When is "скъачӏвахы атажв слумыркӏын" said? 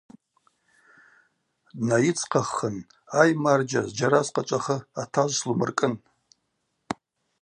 4.27-5.93